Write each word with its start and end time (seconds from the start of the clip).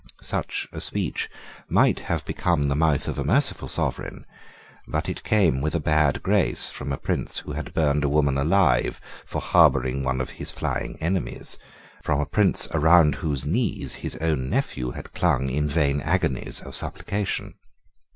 Such 0.23 0.67
a 0.71 0.81
speech 0.81 1.29
might 1.69 1.99
have 1.99 2.25
become 2.25 2.69
the 2.69 2.75
mouth 2.75 3.07
of 3.07 3.19
a 3.19 3.23
merciful 3.23 3.67
sovereign, 3.67 4.25
but 4.87 5.07
it 5.07 5.23
came 5.23 5.61
with 5.61 5.75
a 5.75 5.79
bad 5.79 6.23
grace 6.23 6.71
from 6.71 6.91
a 6.91 6.97
prince 6.97 7.37
who 7.37 7.51
had 7.51 7.75
burned 7.75 8.03
a 8.03 8.09
woman 8.09 8.35
alive 8.35 8.99
for 9.27 9.39
harbouring 9.39 10.01
one 10.01 10.19
of 10.19 10.31
his 10.41 10.49
flying 10.49 10.97
enemies, 10.99 11.59
from 12.01 12.19
a 12.19 12.25
prince 12.25 12.67
round 12.73 13.13
whose 13.21 13.45
knees 13.45 13.93
his 14.01 14.15
own 14.15 14.49
nephew 14.49 14.89
had 14.89 15.13
clung 15.13 15.51
in 15.51 15.69
vain 15.69 16.01
agonies 16.01 16.61
of 16.61 16.75
supplication. 16.75 17.59